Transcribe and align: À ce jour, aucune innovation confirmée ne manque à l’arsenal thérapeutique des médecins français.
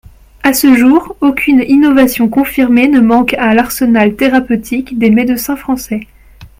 À 0.41 0.51
ce 0.53 0.73
jour, 0.73 1.15
aucune 1.21 1.63
innovation 1.67 2.27
confirmée 2.27 2.87
ne 2.87 2.99
manque 2.99 3.35
à 3.35 3.53
l’arsenal 3.53 4.15
thérapeutique 4.15 4.97
des 4.97 5.11
médecins 5.11 5.55
français. 5.55 6.07